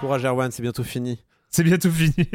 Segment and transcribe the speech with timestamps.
[0.00, 1.18] Courage Erwan, c'est bientôt fini.
[1.50, 2.14] C'est bientôt fini.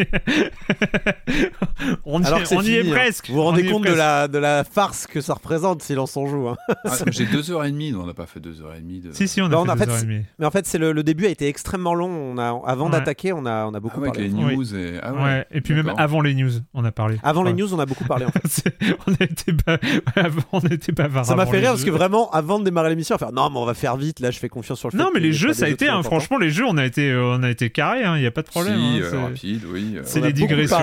[2.06, 2.83] on y, Alors on est hein.
[2.92, 3.28] presque.
[3.30, 6.25] Vous vous On rendez compte de la, de la farce que ça représente Silence on
[6.28, 6.47] joue.
[6.50, 6.58] hein.
[6.86, 9.00] Ah, J'ai deux heures et demie, non, on n'a pas fait deux heures et demie
[9.02, 9.11] de.
[9.14, 10.22] Si, si, on a Non, fait en deux fait, heures et demie.
[10.39, 12.09] Mais en fait, c'est le, le début a été extrêmement long.
[12.09, 12.91] On a, avant Ouais.
[12.91, 14.50] d'attaquer, on a, on a Ah beaucoup ouais, avec parlé.
[14.50, 15.00] les news et.
[15.02, 15.22] Ah ouais.
[15.23, 17.17] Ouais, et puis même avant les news, on a parlé.
[17.23, 17.58] Avant les Ouais.
[17.58, 18.25] news, on a beaucoup parlé.
[18.25, 18.64] En fait.
[19.08, 19.80] On a ba-
[20.16, 21.25] avant, on était bavard.
[21.25, 23.50] Ça m'a fait rire parce que vraiment, avant de démarrer l'émission, on va faire non,
[23.50, 24.19] mais on va faire vite.
[24.19, 25.88] Là, je fais confiance sur le fait Non, mais les jeux, pas ça a été,
[25.90, 28.31] hein, franchement, les jeux, on a été, euh, on a été carré, il n'y a
[28.31, 28.79] pas de problème.
[29.03, 29.94] Euh, c'est- rapide, oui.
[29.97, 30.02] euh.
[30.06, 30.78] c'est les les digressions.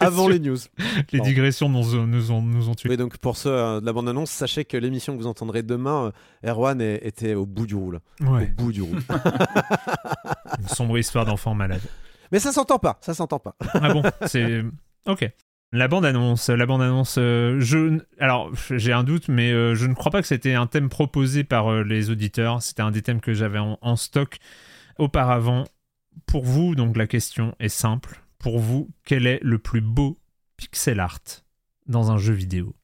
[0.00, 0.56] Avant les news.
[1.12, 2.90] les digressions nous, ont- nous ont, nous ont tués.
[2.90, 6.12] Oui, donc pour ceux euh, de la bande-annonce, sachez que l'émission que vous entendrez demain,
[6.44, 8.00] euh, Erwan est- était au bout du roule.
[8.20, 9.00] Ouais, Au bout du roule.
[10.58, 11.80] une sombre histoire d'enfant malade.
[12.32, 13.56] mais ça s'entend pas, ça s'entend pas.
[13.74, 14.62] Ah bon, c'est.
[15.06, 15.28] Ok.
[15.72, 17.98] La bande-annonce, la bande-annonce, euh, je...
[18.20, 21.42] Alors, j'ai un doute, mais euh, je ne crois pas que c'était un thème proposé
[21.42, 22.62] par euh, les auditeurs.
[22.62, 24.36] C'était un des thèmes que j'avais en, en stock
[24.98, 25.64] auparavant.
[26.26, 28.22] Pour vous, donc la question est simple.
[28.38, 30.20] Pour vous, quel est le plus beau
[30.56, 31.20] pixel art
[31.86, 32.74] dans un jeu vidéo?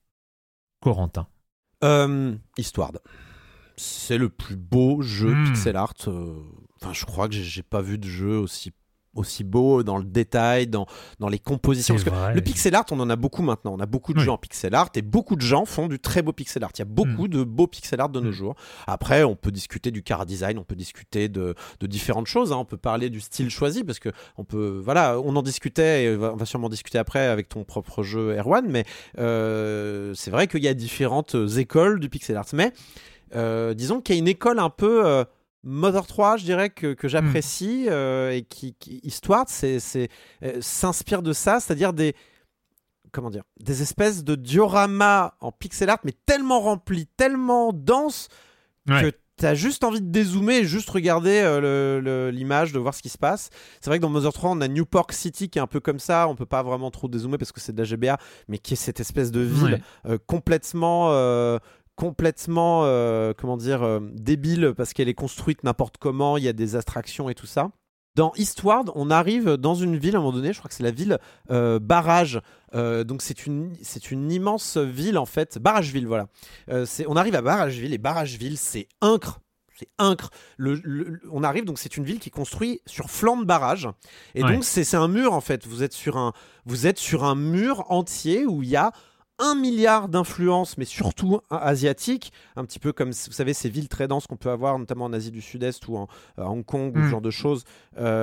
[0.81, 1.27] Corentin.
[1.85, 2.93] Euh, Histoire.
[3.77, 5.45] C'est le plus beau jeu Hmm.
[5.47, 5.95] pixel art.
[6.09, 6.43] euh,
[6.83, 8.73] Enfin, je crois que j'ai- j'ai pas vu de jeu aussi
[9.15, 10.87] aussi beau dans le détail, dans,
[11.19, 11.97] dans les compositions.
[11.97, 13.75] Parce que le pixel art, on en a beaucoup maintenant.
[13.75, 14.25] On a beaucoup de Oui.
[14.25, 16.71] jeux en pixel art et beaucoup de gens font du très beau pixel art.
[16.77, 18.33] Il y a beaucoup de beaux pixel art de nos Mm.
[18.33, 18.55] jours.
[18.87, 22.53] Après, on peut discuter du car design, on peut discuter de, de différentes choses.
[22.53, 22.57] hein.
[22.59, 26.15] On peut parler du style choisi parce que on peut, voilà, on en discutait et
[26.17, 28.67] on va- on va sûrement discuter après avec ton propre jeu Erwan.
[28.69, 28.85] Mais
[29.19, 32.47] euh, c'est vrai qu'il y a différentes écoles du pixel art.
[32.53, 32.73] Mais
[33.35, 35.25] euh, disons qu'il y a une école un peu euh,
[35.63, 40.09] Mother 3, je dirais, que, que j'apprécie euh, et qui, qui Histoire, c'est, c'est,
[40.43, 42.15] euh, s'inspire de ça, c'est-à-dire des
[43.13, 48.29] comment dire, des espèces de dioramas en pixel art, mais tellement remplis, tellement denses
[48.89, 49.03] Ouais.
[49.03, 53.03] que tu as juste envie de dézoomer et juste regarder euh, l'image, de voir ce
[53.03, 53.51] qui se passe.
[53.81, 55.99] C'est vrai que dans Mother 3, on a Newport City qui est un peu comme
[55.99, 58.17] ça, on peut pas vraiment trop dézoomer parce que c'est de la GBA,
[58.49, 60.13] mais qui est cette espèce de ville Ouais.
[60.13, 61.59] euh, complètement euh,
[62.01, 66.55] complètement euh, comment dire euh, débile parce qu'elle est construite n'importe comment il y a
[66.55, 67.71] des abstractions et tout ça
[68.17, 70.83] dans Eastward, on arrive dans une ville à un moment donné, je crois que c'est
[70.83, 71.19] la ville
[71.53, 72.41] euh, Barrage.
[72.75, 76.27] Euh, donc c'est une, c'est une immense ville en fait, Barrageville, voilà.
[76.71, 79.39] Euh, c'est, on arrive à Barrageville et Barrageville, c'est incre.
[79.79, 80.31] C'est incre.
[80.57, 83.89] Le, le- on arrive donc c'est une ville qui est construite sur flanc de barrage
[84.35, 84.53] et Ouais.
[84.55, 85.65] donc c'est, c'est un mur en fait.
[85.67, 86.33] Vous êtes sur un,
[86.67, 88.91] vous êtes sur un mur entier où il y a
[89.41, 93.89] un milliard d'influences, mais surtout hein, asiatiques, un petit peu comme vous savez ces villes
[93.89, 96.07] très denses qu'on peut avoir notamment en Asie du Sud-Est ou en,
[96.39, 97.05] à Hong Kong ou Mm.
[97.05, 97.65] ce genre de choses,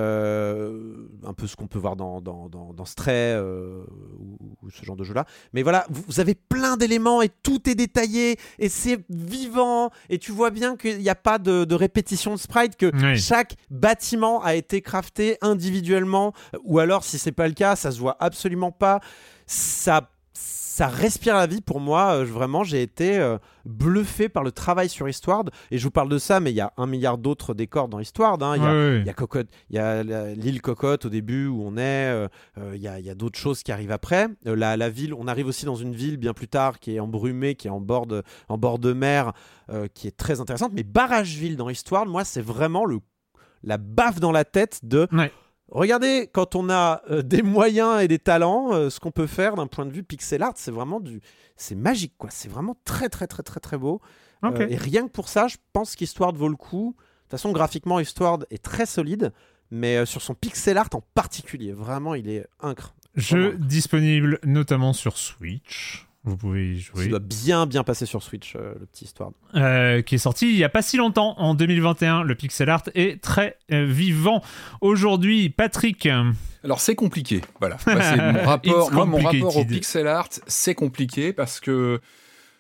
[0.02, 3.84] euh, un peu ce qu'on peut voir dans, dans, dans, dans Stray euh,
[4.20, 5.26] ou, ou ce genre de jeu-là.
[5.54, 10.20] Mais voilà, vous, vous avez plein d'éléments et tout est détaillé et c'est vivant et
[10.20, 13.18] tu vois bien qu'il n'y a pas de, de répétition de sprite, que Oui.
[13.18, 16.34] chaque bâtiment a été crafté individuellement
[16.64, 19.00] ou alors si c'est pas le cas, ça se voit absolument pas.
[19.46, 20.10] Ça
[20.78, 22.18] ça respire la vie pour moi.
[22.20, 25.44] Euh, vraiment, j'ai été euh, bluffé par le travail sur Histoire.
[25.72, 28.00] Et je vous parle de ça, mais il y a un milliard d'autres décors dans
[28.00, 28.38] Histoire.
[28.44, 28.56] hein.
[28.58, 29.00] Il y a, Ouais, ouais.
[29.00, 30.04] il y a Cocotte, il y a
[30.36, 32.12] l'île Cocotte au début où on est.
[32.12, 32.28] euh,
[32.60, 34.28] euh, il y a, d'autres choses qui arrivent après.
[34.46, 37.56] La, la ville, on arrive aussi dans une ville bien plus tard qui est embrumée,
[37.56, 39.34] qui est en bord de, en bord de mer,
[39.96, 40.74] qui est très intéressante.
[40.76, 43.00] Mais Barrageville dans Histoire, moi, c'est vraiment le,
[43.64, 45.08] la baffe dans la tête de.
[45.12, 45.32] Ouais.
[45.70, 49.56] Regardez, quand on a euh, des moyens et des talents, euh, ce qu'on peut faire
[49.56, 51.20] d'un point de vue pixel art, c'est vraiment du,
[51.58, 52.30] c'est magique quoi.
[52.32, 54.02] C'est vraiment très très très très très beau.
[54.44, 56.96] Euh, et rien que pour ça, je pense qu'Histoire vaut le coup.
[56.96, 59.34] De toute façon, graphiquement, Histoire est très solide,
[59.72, 62.94] mais sur son pixel art en particulier, vraiment, il est incre.
[63.16, 66.07] Jeu disponible notamment sur Switch.
[66.28, 67.08] Vous pouvez y Ça jouer.
[67.08, 69.32] doit bien bien passer sur Switch, euh, le petit Histoire.
[69.56, 72.24] Euh, qui est sorti il y a pas si longtemps, en 2021.
[72.24, 74.44] Le pixel art est très euh, vivant.
[74.82, 76.08] Aujourd'hui, Patrick.
[76.64, 77.78] Alors c'est compliqué, voilà.
[77.88, 82.02] Moi, c'est mon rapport, It's moi, mon rapport au pixel art, c'est compliqué parce que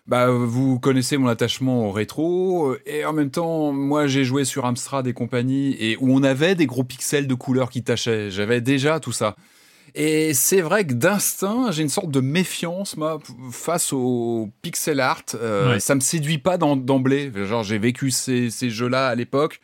[0.08, 4.46] bah, vous connaissez mon attachement au rétro euh, et en même temps, moi j'ai joué
[4.46, 8.32] sur Amstrad et compagnie et où on avait des gros pixels de couleurs qui tachaient.
[8.32, 9.36] J'avais déjà tout ça.
[9.96, 13.20] Et c'est vrai que d'instinct, j'ai une sorte de méfiance moi
[13.52, 15.24] face au pixel art.
[15.36, 15.80] Euh, Ouais.
[15.80, 17.32] Ça me séduit pas d'emblée.
[17.36, 19.60] Genre j'ai vécu ces, ces jeux-là à l'époque.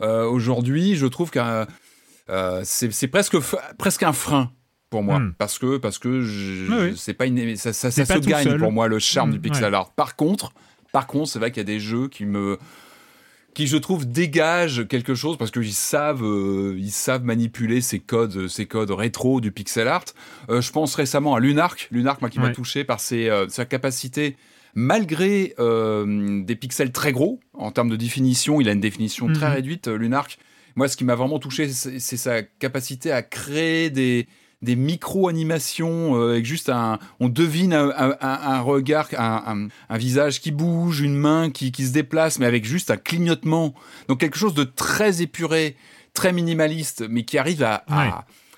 [0.00, 1.66] Euh, Aujourd'hui, je trouve qu'un
[2.28, 4.50] euh, c'est presque un frein
[4.90, 5.32] pour moi Hmm.
[5.38, 6.94] parce que parce que je, Oui, oui.
[6.96, 8.58] c'est pas une ça, ça, C'est ça pas se gagne seul.
[8.60, 9.76] pour moi le charme Hmm, du pixel ouais.
[9.76, 9.90] art.
[9.92, 10.52] Par contre,
[10.92, 12.58] par contre, c'est vrai qu'il y a des jeux qui me
[13.56, 18.48] qui je trouve dégagent quelque chose parce qu'ils savent euh, ils savent manipuler ces codes
[18.48, 20.04] ces codes rétro du pixel art.
[20.50, 23.64] Euh, je pense récemment à Lunark, Lunark moi qui m'a touché par ses, euh, sa
[23.64, 24.36] capacité
[24.74, 29.48] malgré euh, des pixels très gros en termes de définition, il a une définition très
[29.48, 29.54] Mhm.
[29.54, 30.38] réduite euh, Lunark.
[30.74, 34.26] Moi ce qui m'a vraiment touché c'est sa capacité à créer des
[34.62, 36.98] des micro-animations euh, avec juste un...
[37.20, 41.86] On devine un, un- un- un regard, un, visage qui bouge, une main qui, qui
[41.86, 43.74] se déplace, mais avec juste un clignotement.
[44.08, 45.76] Donc quelque chose de très épuré,
[46.14, 48.12] très minimaliste, mais qui arrive à, à- Ouais.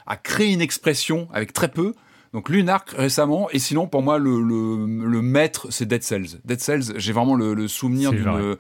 [0.07, 1.95] à créer une expression avec très peu.
[2.35, 6.39] Donc Lunark récemment, et sinon pour moi le, le, le maître c'est Dead Cells.
[6.45, 8.57] Dead Cells, j'ai vraiment le, le souvenir d'une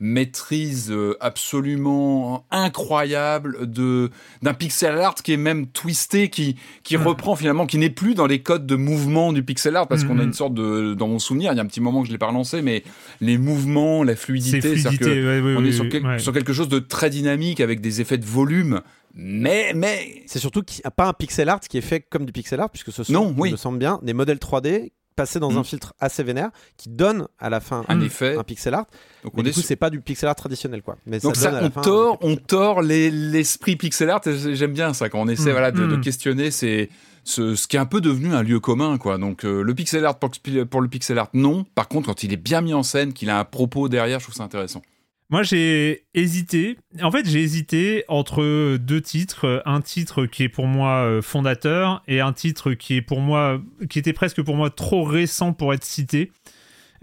[0.00, 4.10] maîtrise euh, absolument incroyable de
[4.42, 7.02] d'un pixel art qui est même twisté, qui qui Hmm.
[7.06, 10.18] reprend finalement, qui n'est plus dans les codes de mouvement du pixel art parce qu'on
[10.18, 10.28] a Mhm.
[10.28, 12.18] une sorte de dans mon souvenir, il y a un petit moment que je l'ai
[12.18, 12.82] pas relancé, mais
[13.20, 14.98] les mouvements, la fluidité, fluidité.
[15.04, 16.18] que ouais, ouais, on ouais, est sur, ouais, quel- ouais.
[16.18, 18.80] sur quelque chose de très dynamique avec des effets de volume,
[19.14, 22.24] mais mais C'est surtout qu'il n'y a pas un pixel art qui est fait comme
[22.24, 23.50] du pixel art, puisque ce sont, Non, oui.
[23.52, 27.50] me semble bien, des modèles 3D passés dans un filtre assez vénère qui donne à
[27.50, 28.36] la fin un un, effet.
[28.36, 28.86] un pixel art.
[29.24, 30.96] Donc Mais on du est coup, sur- c'est pas du pixel art traditionnel, quoi.
[31.06, 34.20] Mais Donc ça, on fin tord, on tord les- l'esprit pixel art.
[34.24, 35.52] J'aime bien ça quand on essaie Mm.
[35.52, 36.00] voilà de, de Mm.
[36.00, 36.88] questionner c'est
[37.24, 39.18] ce, ce qui est un peu devenu un lieu commun quoi.
[39.18, 40.30] Donc euh, le pixel art pour,
[40.70, 41.64] pour le pixel art non.
[41.74, 44.24] Par contre quand il est bien mis en scène, qu'il a un propos derrière, je
[44.24, 44.82] trouve ça intéressant.
[45.30, 46.78] Moi, j'ai hésité.
[47.02, 49.62] En fait, j'ai hésité entre deux titres.
[49.66, 53.60] Un titre qui est pour moi euh, fondateur et un titre qui est pour moi,
[53.90, 56.32] qui était presque pour moi trop récent pour être cité.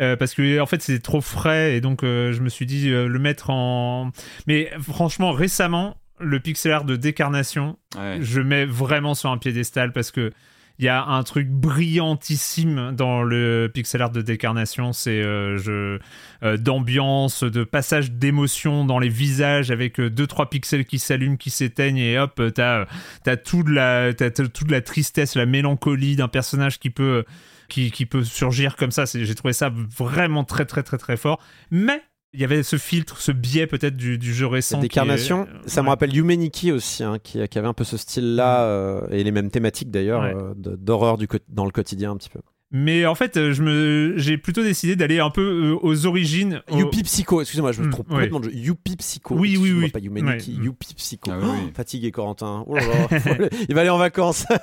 [0.01, 2.89] Euh, parce que en fait c'est trop frais et donc euh, je me suis dit
[2.89, 4.11] euh, le mettre en
[4.45, 8.17] mais franchement récemment le pixel art de décarnation Ouais.
[8.19, 10.33] je mets vraiment sur un piédestal parce que
[10.79, 15.99] il y a un truc brillantissime dans le pixel art de décarnation, c'est euh,
[16.43, 21.37] euh, d'ambiance, de passage d'émotion dans les visages avec euh, deux trois pixels qui s'allument,
[21.37, 22.85] qui s'éteignent et hop, euh, t'as euh,
[23.23, 27.23] t'as toute la toute la tristesse, la mélancolie d'un personnage qui peut
[27.69, 29.05] qui, qui peut surgir comme ça.
[29.05, 31.41] J'ai trouvé ça vraiment très très très très fort,
[31.71, 32.01] mais
[32.35, 34.77] il y avait ce filtre, ce biais peut-être du, du jeu récent.
[34.79, 37.97] Qui est- décarnation, ça me rappelle Humanity aussi, hein, qui, qui avait un peu ce
[37.97, 40.35] style-là, euh, et les mêmes thématiques d'ailleurs, Ouais.
[40.35, 41.17] euh, d'horreur
[41.49, 42.39] dans le quotidien un petit peu.
[42.71, 45.41] Mais en fait, euh, je me, j'ai plutôt décidé d'aller un peu
[45.75, 46.61] euh, aux origines.
[46.71, 48.53] au- Youpi Psycho, excusez-moi, je me Hmm, trompe complètement de jeu.
[48.55, 49.35] Youpi Psycho.
[49.35, 49.89] Oui, oui, oui.
[49.91, 50.65] Pas Humanity, Ouais.
[50.65, 51.31] Youpi Psycho.
[51.31, 51.59] Ah oui, oui.
[51.67, 52.63] Oh, fatigué Corentin.
[52.67, 53.07] Oh là là,
[53.69, 54.45] Il va aller en vacances.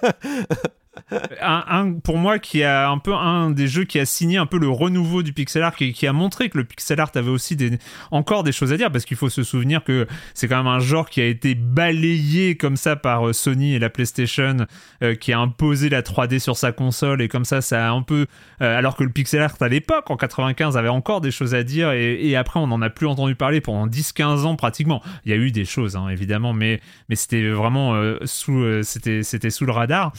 [1.40, 4.58] un, pour moi, qui a un peu un des jeux qui a signé un peu
[4.58, 7.56] le renouveau du pixel art, qui, qui a montré que le pixel art avait aussi
[7.56, 7.78] des,
[8.10, 10.80] encore des choses à dire, parce qu'il faut se souvenir que c'est quand même un
[10.80, 14.66] genre qui a été balayé comme ça par euh, Sony et la PlayStation,
[15.02, 18.02] euh, qui a imposé la 3D sur sa console, et comme ça, ça a un
[18.02, 18.26] peu,
[18.60, 21.62] euh, alors que le pixel art à l'époque, en 95, avait encore des choses à
[21.62, 25.02] dire, et, après, on n'en a plus entendu parler pendant 10-15 ans pratiquement.
[25.24, 27.94] Il y a eu des choses, hein, évidemment, mais, mais c'était vraiment
[28.24, 30.12] sous, c'était, c'était sous le radar.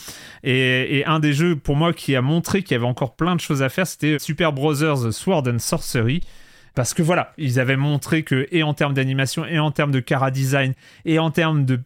[0.44, 3.36] Et, et un des jeux pour moi qui a montré qu'il y avait encore plein
[3.36, 6.22] de choses à faire, c'était Super Brothers Sword and Sorcery.
[6.76, 10.00] Parce que voilà, ils avaient montré que, et en termes d'animation, et en termes de
[10.00, 10.74] cara design,
[11.06, 11.80] et en termes de,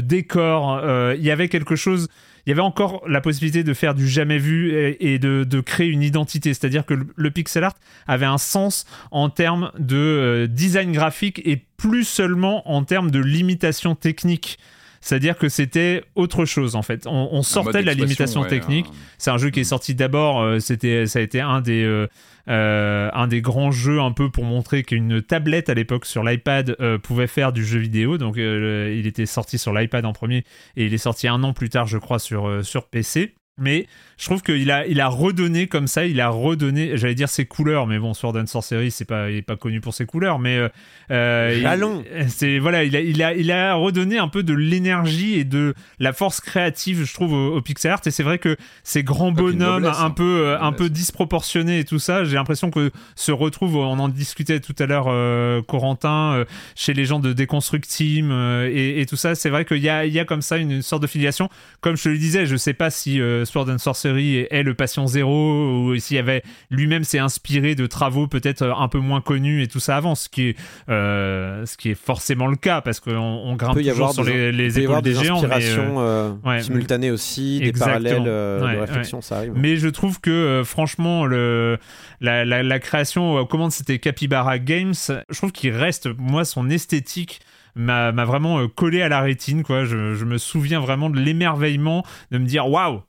[0.00, 2.08] décor, euh, il y avait quelque chose.
[2.44, 5.88] il y avait encore la possibilité de faire du jamais vu et, de, de, créer
[5.88, 6.52] une identité.
[6.52, 7.76] C'est-à-dire que le, pixel art
[8.06, 13.20] avait un sens en termes de euh, design graphique et plus seulement en termes de
[13.20, 14.58] limitation technique.
[15.04, 17.06] C'est-à-dire que c'était autre chose en fait.
[17.06, 18.86] On, sortait de la limitation technique.
[19.18, 19.66] C'est un jeu qui est mm.
[19.66, 20.40] sorti d'abord.
[20.40, 22.06] Euh, c'était, ça a été un des euh,
[22.48, 26.74] euh, un des grands jeux un peu pour montrer qu'une tablette à l'époque sur l'iPad
[27.02, 28.16] pouvait faire du jeu vidéo.
[28.16, 30.38] Donc il était sorti sur l'iPad en premier
[30.76, 33.34] et il est sorti un an plus tard, je crois, sur sur PC.
[33.56, 37.28] Mais je trouve qu'il a, il a redonné comme ça, il a redonné, j'allais dire
[37.28, 40.06] ses couleurs, mais bon, Sword and Sorcery, c'est pas, il est pas connu pour ses
[40.06, 40.68] couleurs, mais euh,
[41.12, 45.44] euh c'est voilà, il a, il a, il a redonné un peu de l'énergie et
[45.44, 48.00] de la force créative, je trouve, au, pixel art.
[48.06, 50.10] Et c'est vrai que ces grands bonhommes, un hein.
[50.10, 54.08] peu, euh, un peu disproportionnés et tout ça, j'ai l'impression que se retrouve, on en
[54.08, 56.44] discutait tout à l'heure, euh, Corentin,
[56.74, 59.36] chez les gens de Deconstruct Team et, et, tout ça.
[59.36, 61.48] C'est vrai qu'il y a, il y a comme ça une, sorte de filiation.
[61.80, 65.06] Comme je te le disais, je sais pas si Sword and Sorcery est, le patient
[65.06, 69.62] zéro, ou s'il y avait lui-même s'est inspiré de travaux peut-être un peu moins connus
[69.62, 70.56] et tout ça avant, ce qui est,
[70.88, 74.80] euh, ce qui est forcément le cas parce qu'on on grimpe toujours sur les, les
[74.80, 75.36] épaules des, géants.
[75.36, 79.52] Inspirations euh, euh, simultanées aussi, des parallèles de réflexion, ça arrive.
[79.56, 81.78] Mais je trouve que franchement, le,
[82.20, 84.94] la, la, création aux commandes c'était Capybara Games,
[85.30, 87.40] je trouve qu'il reste, moi, son esthétique
[87.76, 92.38] m'a vraiment collé à la rétine quoi je, je me souviens vraiment de l'émerveillement de
[92.38, 93.02] me dire waouh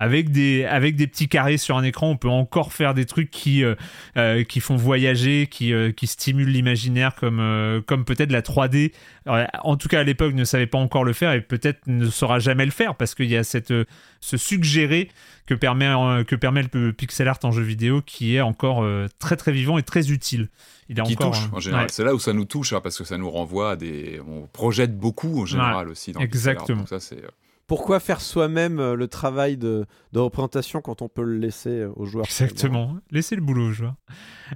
[0.00, 3.30] avec des avec des petits carrés sur un écran, on peut encore faire des trucs
[3.30, 3.74] qui euh,
[4.16, 8.92] euh, qui font voyager, qui euh, qui stimulent l'imaginaire comme comme peut-être la 3D.
[9.26, 12.38] en tout cas à l'époque ne savait pas encore le faire et peut-être ne saura
[12.38, 13.74] jamais le faire parce qu'il y a cette
[14.20, 15.10] ce suggéré
[15.44, 18.86] que permet que permet le pixel art en jeu vidéo qui est encore
[19.18, 20.48] très très vivant et très utile.
[20.88, 21.88] Il est qui encore, touche en général.
[21.90, 24.46] C'est là où ça nous touche hein, parce que ça nous renvoie à des on
[24.46, 26.78] projette beaucoup en général aussi dans Exactement.
[26.78, 27.22] Donc ça c'est
[27.70, 32.04] pourquoi faire soi-même euh, le travail de, représentation quand on peut le laisser euh, aux
[32.04, 33.94] joueurs Exactement, laissez le boulot aux joueurs.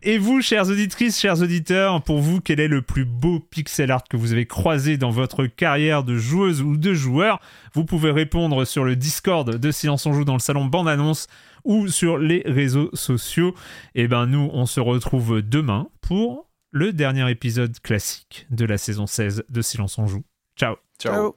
[0.02, 4.02] Et vous, chères auditrices, chers auditeurs, pour vous, quel est le plus beau pixel art
[4.02, 7.38] que vous avez croisé dans votre carrière de joueuse ou de joueur?
[7.72, 11.28] Vous pouvez répondre sur le Discord de Silence on Joue dans le salon Bande Annonce
[11.62, 13.54] ou sur les réseaux sociaux.
[13.94, 18.76] Et eh ben nous, on se retrouve demain pour le dernier épisode classique de la
[18.76, 20.24] saison 16 de Silence on Joue.
[20.56, 20.74] Ciao.
[20.98, 21.36] Ciao.